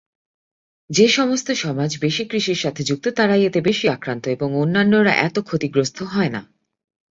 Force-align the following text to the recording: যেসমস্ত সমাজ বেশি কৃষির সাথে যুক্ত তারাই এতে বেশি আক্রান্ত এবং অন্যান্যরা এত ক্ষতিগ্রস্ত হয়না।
যেসমস্ত 0.89 1.51
সমাজ 1.53 1.97
বেশি 2.01 2.23
কৃষির 2.25 2.55
সাথে 2.55 2.81
যুক্ত 2.83 3.05
তারাই 3.09 3.43
এতে 3.45 3.59
বেশি 3.61 3.85
আক্রান্ত 3.89 4.23
এবং 4.27 4.49
অন্যান্যরা 4.55 5.13
এত 5.27 5.39
ক্ষতিগ্রস্ত 5.39 5.97
হয়না। 6.03 6.41